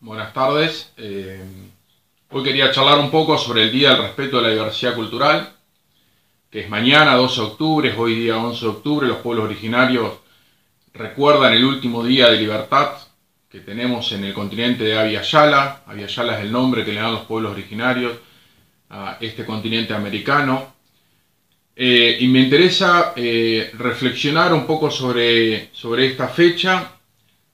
[0.00, 0.92] Buenas tardes.
[0.96, 1.42] Eh,
[2.30, 5.52] hoy quería charlar un poco sobre el Día del Respeto a la Diversidad Cultural,
[6.52, 9.08] que es mañana 12 de octubre, hoy día 11 de octubre.
[9.08, 10.12] Los pueblos originarios
[10.94, 12.92] recuerdan el último día de libertad
[13.50, 15.82] que tenemos en el continente de Avia Yala.
[15.84, 18.18] Avia Yala es el nombre que le dan los pueblos originarios
[18.90, 20.74] a este continente americano.
[21.74, 26.92] Eh, y me interesa eh, reflexionar un poco sobre, sobre esta fecha,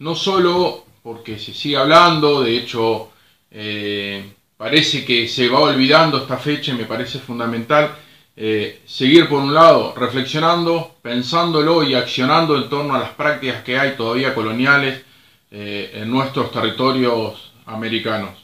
[0.00, 3.12] no solo porque se sigue hablando, de hecho
[3.48, 7.94] eh, parece que se va olvidando esta fecha me parece fundamental
[8.34, 13.78] eh, seguir por un lado reflexionando, pensándolo y accionando en torno a las prácticas que
[13.78, 15.04] hay todavía coloniales
[15.52, 18.34] eh, en nuestros territorios americanos.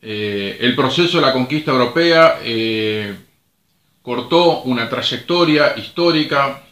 [0.00, 2.38] el proceso de la conquista europea
[4.00, 6.62] cortó una trayectoria histórica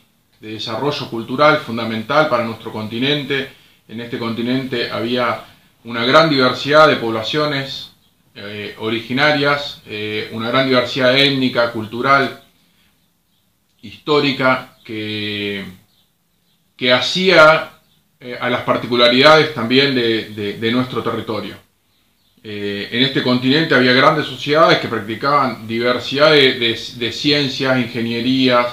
[0.40, 5.44] de desarrollo cultural fundamental para nuestro continente, en este continente había
[5.84, 7.92] una gran diversidad de poblaciones
[8.34, 12.42] eh, originarias, eh, una gran diversidad étnica, cultural,
[13.82, 15.64] histórica, que,
[16.76, 17.78] que hacía
[18.18, 21.56] eh, a las particularidades también de, nuestro territorio.
[22.42, 28.66] en este continente había grandes sociedades que practicaban diversidad de ciencias, ingenierías,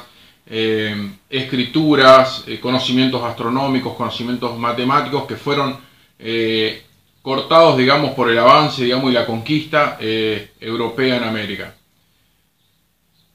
[0.54, 5.78] eh, escrituras, eh, conocimientos astronómicos, conocimientos matemáticos que fueron
[6.20, 6.84] eh,
[7.22, 9.98] cortados, digamos, por el avance, digamos, y la conquista
[10.60, 11.74] europea en América.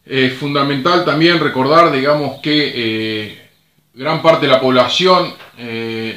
[0.05, 3.49] Es fundamental también recordar, digamos, que
[3.95, 5.33] gran parte de la población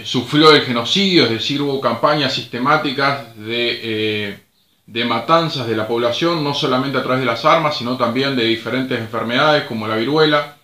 [0.03, 4.37] sufrió el genocidio, es decir, hubo campañas sistemáticas de,
[4.85, 8.45] de matanzas de la población, no solamente a través de las armas, sino también de
[8.45, 10.58] diferentes enfermedades como la viruela,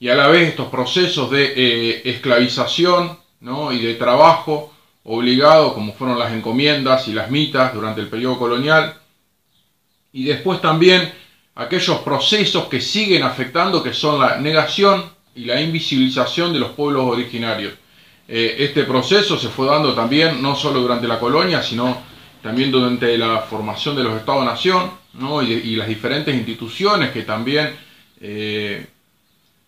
[0.00, 3.18] y a la vez estos procesos de eh, esclavización
[3.72, 4.72] y de trabajo
[5.04, 8.94] obligado, como fueron las encomiendas y las mitas durante el periodo colonial,
[10.12, 11.12] y después también
[11.54, 17.04] aquellos procesos que siguen afectando, que son la negación y la invisibilización de los pueblos
[17.04, 17.74] originarios.
[18.26, 21.98] Eh, este proceso se fue dando también no solo durante la colonia, sino
[22.42, 24.92] también durante la formación de los Estados-Nación
[25.46, 27.74] y, las diferentes instituciones que también
[28.20, 28.86] eh,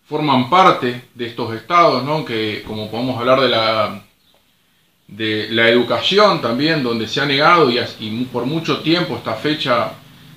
[0.05, 2.25] forman parte de estos estados, ¿no?
[2.25, 4.03] que como podemos hablar de la,
[5.07, 9.93] de la educación también, donde se ha negado y, por mucho tiempo esta fecha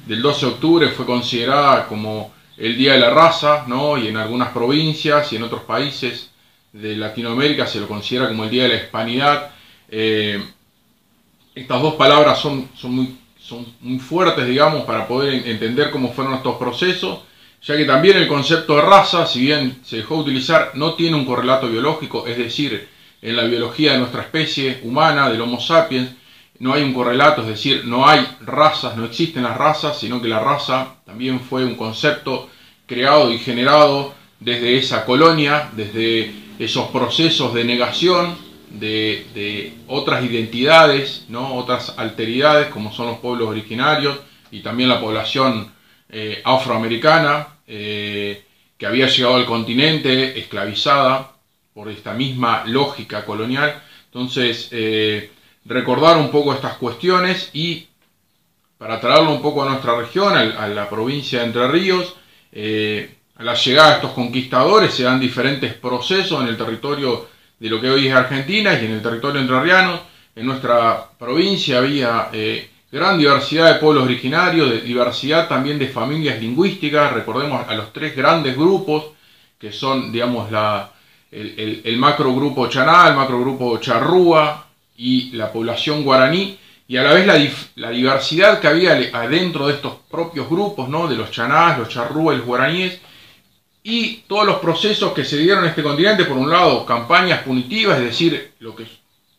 [0.07, 3.99] del 12 de octubre fue considerada como el Día de la Raza, ¿no?
[3.99, 6.31] y en algunas provincias y en otros países
[6.73, 9.51] de Latinoamérica se lo considera como el Día de la Hispanidad.
[9.89, 10.43] Eh,
[11.55, 16.35] estas dos palabras son, son, muy, son muy fuertes, digamos, para poder entender cómo fueron
[16.35, 17.21] estos procesos
[17.63, 21.17] ya que también el concepto de raza, si bien se dejó de utilizar, no tiene
[21.17, 22.89] un correlato biológico, es decir,
[23.23, 26.11] en la biología de nuestra especie humana, del Homo sapiens,
[26.59, 30.29] no hay un correlato, es decir, no hay razas, no existen las razas, sino que
[30.29, 32.49] la raza también fue un concepto
[32.87, 38.37] creado y generado desde esa colonia, desde esos procesos de negación
[38.71, 41.55] de, otras identidades, ¿no?
[41.55, 44.19] otras alteridades, como son los pueblos originarios
[44.51, 45.73] y también la población
[46.09, 48.45] eh, afroamericana, eh,
[48.79, 51.33] que había llegado al continente esclavizada
[51.75, 53.83] por esta misma lógica colonial.
[54.05, 55.33] Entonces, eh,
[55.65, 57.89] recordar un poco estas cuestiones y
[58.79, 62.15] para traerlo un poco a nuestra región, a, la provincia de Entre Ríos,
[63.37, 67.27] a la llegada de estos conquistadores se dan diferentes procesos en el territorio
[67.59, 70.01] de lo que hoy es Argentina y en el territorio entrerriano.
[70.37, 72.31] En nuestra provincia había
[72.91, 78.17] gran diversidad de pueblos originarios, de diversidad también de familias lingüísticas, recordemos a los tres
[78.17, 79.07] grandes grupos,
[79.59, 80.93] que son, digamos, la,
[81.31, 84.67] el, macro grupo chaná, el macro grupo charrúa
[84.97, 86.59] y la población guaraní,
[86.89, 87.27] y a la vez
[87.75, 91.09] la, diversidad que había adentro de estos propios grupos, ¿no?
[91.09, 93.01] de los chanás, los charrúa y los guaraníes,
[93.83, 97.99] y todos los procesos que se dieron en este continente, por un lado, campañas punitivas,
[97.99, 98.87] es decir, lo que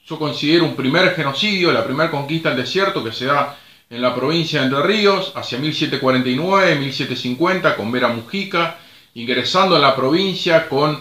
[0.08, 3.58] yo considero un primer genocidio, la primera conquista del desierto que se da
[3.90, 8.78] en la provincia de Entre Ríos hacia 1749, 1750 con Vera Mujica,
[9.16, 10.98] ingresando en la provincia con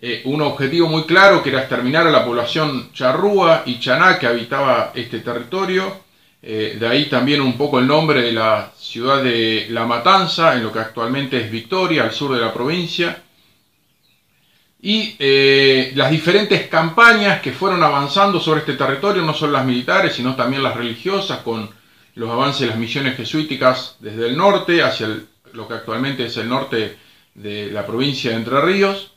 [0.00, 4.26] eh, un objetivo muy claro que era exterminar a la población charrúa y chaná que
[4.26, 6.08] habitaba este territorio.
[6.42, 10.64] Eh, de ahí también un poco el nombre de la ciudad de La Matanza, en
[10.64, 13.22] lo que actualmente es Victoria, al sur de la provincia
[14.80, 20.14] y eh, las diferentes campañas que fueron avanzando sobre este territorio, no solo las militares,
[20.14, 21.68] sino también las religiosas, con
[22.14, 25.08] los avances de las misiones jesuíticas desde el norte hacia
[25.52, 26.96] lo que actualmente es el norte
[27.34, 29.12] de la provincia de Entre Ríos.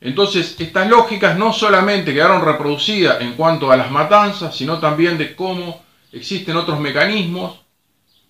[0.00, 5.34] Entonces, estas lógicas no solamente quedaron reproducidas en cuanto a las matanzas, sino también de
[5.34, 5.82] cómo
[6.12, 7.60] existen otros mecanismos,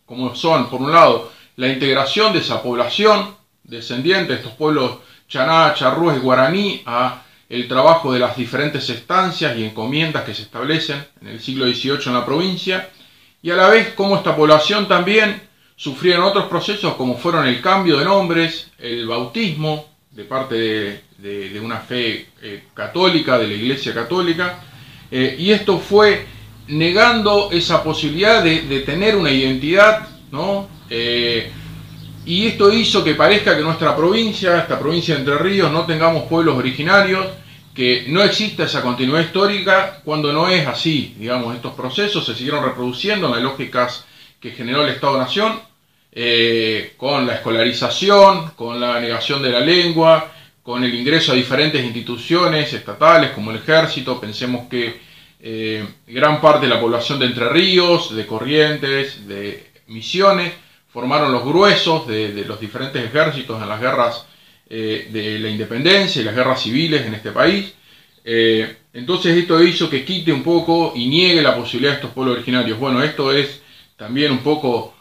[0.06, 4.98] como son, por un lado, la integración de esa población descendiente de estos pueblos
[5.28, 10.42] chaná, charrúes y guaraní a el trabajo de las diferentes estancias y encomiendas que se
[10.42, 12.90] establecen en el siglo XVIII en la provincia,
[13.40, 15.40] y a la vez cómo esta población también
[15.76, 21.78] sufrieron otros procesos como fueron el cambio de nombres, el bautismo de parte de, una
[21.78, 24.60] fe eh, católica, de la Iglesia Católica,
[25.10, 26.26] eh, y esto fue
[26.66, 30.68] negando esa posibilidad de, tener una identidad, ¿no?
[30.90, 31.50] Eh,
[32.28, 36.24] y esto hizo que parezca que nuestra provincia, esta provincia de Entre Ríos, no tengamos
[36.24, 37.26] pueblos originarios,
[37.74, 41.14] que no exista esa continuidad histórica cuando no es así.
[41.18, 44.04] Digamos, estos procesos se siguieron reproduciendo en las lógicas
[44.38, 45.58] que generó el Estado-Nación,
[46.12, 50.30] eh, con la escolarización, con la negación de la lengua,
[50.62, 54.20] con el ingreso a diferentes instituciones estatales como el ejército.
[54.20, 55.00] Pensemos que
[55.40, 61.44] eh, gran parte de la población de Entre Ríos, de Corrientes, de Misiones, formaron los
[61.44, 64.26] gruesos de, los diferentes ejércitos en las guerras
[64.68, 67.74] eh, de la independencia y las guerras civiles en este país.
[68.24, 72.36] Eh, entonces esto hizo que quite un poco y niegue la posibilidad de estos pueblos
[72.36, 72.78] originarios.
[72.78, 73.62] Bueno, esto es
[73.96, 74.94] también un poco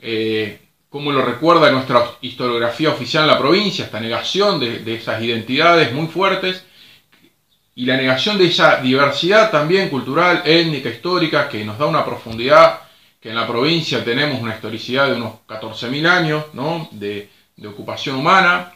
[0.00, 5.22] eh, como lo recuerda nuestra historiografía oficial en la provincia, esta negación de, de esas
[5.22, 6.64] identidades muy fuertes
[7.74, 12.83] y la negación de esa diversidad también cultural, étnica, histórica, que nos da una profundidad
[13.24, 16.90] que en la provincia tenemos una historicidad de unos 14.000 años ¿no?
[16.90, 17.30] de,
[17.66, 18.74] ocupación humana.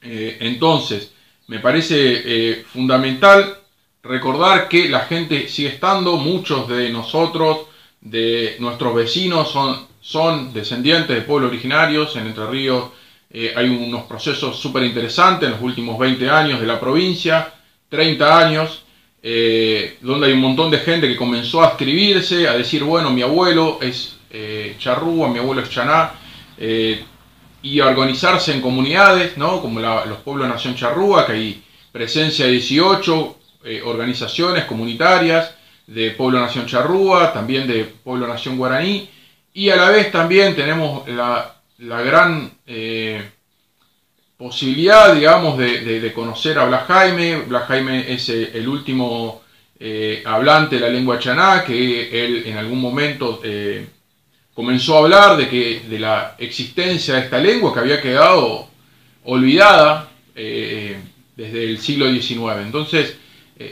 [0.00, 1.12] Eh, entonces,
[1.48, 3.58] me parece eh, fundamental
[4.00, 7.66] recordar que la gente sigue estando, muchos de nosotros,
[8.00, 12.14] de nuestros vecinos, son, son descendientes de pueblos originarios.
[12.14, 12.90] En Entre Ríos
[13.28, 17.52] eh, hay unos procesos súper interesantes en los últimos 20 años de la provincia,
[17.88, 18.83] 30 años,
[19.26, 23.22] eh, donde hay un montón de gente que comenzó a escribirse, a decir, bueno, mi
[23.22, 26.12] abuelo es eh, charrúa, mi abuelo es chaná,
[26.58, 27.02] eh,
[27.62, 29.62] y a organizarse en comunidades, ¿no?
[29.62, 33.38] como los pueblos de Nación Charrúa, que hay presencia de 18
[33.86, 35.54] organizaciones comunitarias
[35.86, 39.08] de Pueblo Nación Charrúa, también de Pueblo Nación Guaraní,
[39.54, 42.52] y a la vez también tenemos la, la gran
[44.36, 47.36] posibilidad, digamos, de, conocer a Blas Jaime.
[47.42, 49.42] Blas Jaime es eh, el último
[49.78, 53.86] eh, hablante de la lengua chaná, que él en algún momento eh,
[54.52, 58.68] comenzó a hablar de, que, de la existencia de esta lengua que había quedado
[59.24, 62.60] olvidada desde el siglo XIX.
[62.62, 63.16] Entonces,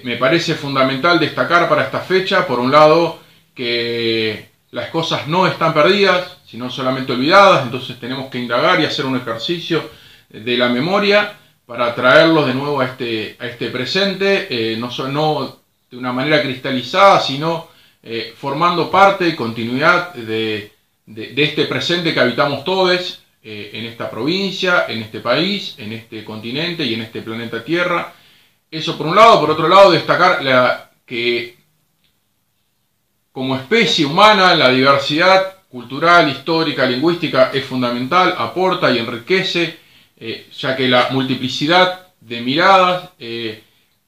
[0.05, 3.19] me parece fundamental destacar para esta fecha, por un lado,
[3.55, 9.05] que las cosas no están perdidas, sino solamente olvidadas, entonces tenemos que indagar y hacer
[9.06, 9.82] un ejercicio
[10.32, 11.37] de la memoria
[11.67, 16.43] para traerlos de nuevo a este, a este presente, eh, no, no de una manera
[16.43, 17.69] cristalizada, sino
[18.02, 20.73] eh, formando parte y continuidad de,
[21.06, 26.85] este presente que habitamos todos eh, en esta provincia, en este país, en este continente
[26.85, 28.12] y en este planeta Tierra.
[28.70, 31.56] Eso por un lado, por otro lado destacar que
[33.31, 39.81] como especie humana la diversidad cultural, histórica, lingüística es fundamental, aporta y enriquece
[40.24, 43.60] eh, ya que la multiplicidad de miradas eh,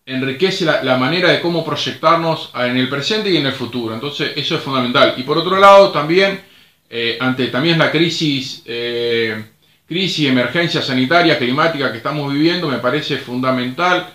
[0.07, 3.93] enriquece la, manera de cómo proyectarnos en el presente y en el futuro.
[3.93, 5.15] Entonces eso es fundamental.
[5.17, 6.41] Y por otro lado también,
[6.89, 8.63] eh, ante también la crisis,
[9.89, 14.15] crisis, emergencia sanitaria, climática que estamos viviendo, me parece fundamental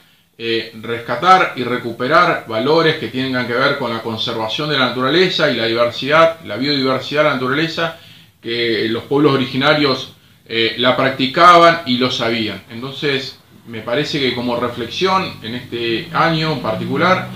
[0.81, 5.57] rescatar y recuperar valores que tengan que ver con la conservación de la naturaleza y
[5.57, 7.97] la diversidad, la biodiversidad de la naturaleza,
[8.41, 10.13] que los pueblos originarios
[10.51, 12.63] eh, la practicaban y lo sabían.
[12.72, 13.38] Entonces,
[13.68, 17.27] me parece que como reflexión en este año en particular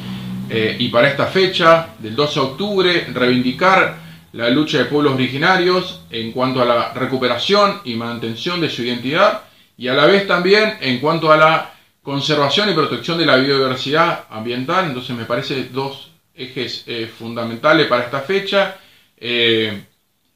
[0.49, 3.99] eh, y para esta fecha del 12 de octubre, reivindicar
[4.31, 9.43] la lucha de pueblos originarios en cuanto a la recuperación y mantención de su identidad
[9.77, 14.25] y a la vez también en cuanto a la conservación y protección de la biodiversidad
[14.31, 14.85] ambiental.
[14.85, 18.77] Entonces me parece dos ejes eh, fundamentales para esta fecha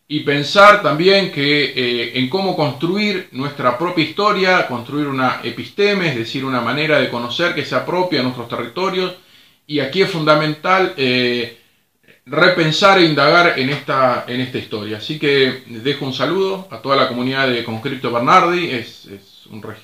[0.09, 6.15] y pensar también que eh, en cómo construir nuestra propia historia, construir una episteme, es
[6.15, 9.15] decir, una manera de conocer que sea propia de nuestros territorios.
[9.65, 11.57] Y aquí es fundamental eh,
[12.25, 14.97] repensar e indagar en esta, en esta historia.
[14.97, 19.09] Así que dejo un saludo a toda la comunidad de Conscripto Bernardi, es,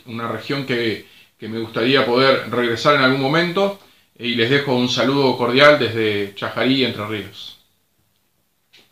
[0.06, 1.06] una región que,
[1.39, 3.80] que me gustaría poder regresar en algún momento.
[4.18, 7.52] Y les dejo un saludo cordial desde Chajarí, Entre Ríos.